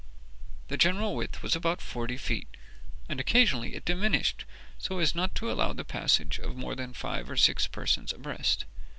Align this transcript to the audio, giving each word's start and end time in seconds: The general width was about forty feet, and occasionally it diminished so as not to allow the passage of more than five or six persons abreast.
The 0.69 0.77
general 0.77 1.15
width 1.15 1.43
was 1.43 1.55
about 1.55 1.79
forty 1.79 2.17
feet, 2.17 2.47
and 3.07 3.19
occasionally 3.19 3.75
it 3.75 3.85
diminished 3.85 4.45
so 4.79 4.97
as 4.97 5.13
not 5.13 5.35
to 5.35 5.51
allow 5.51 5.73
the 5.73 5.85
passage 5.85 6.39
of 6.39 6.55
more 6.57 6.73
than 6.73 6.91
five 6.93 7.29
or 7.29 7.37
six 7.37 7.67
persons 7.67 8.11
abreast. 8.11 8.65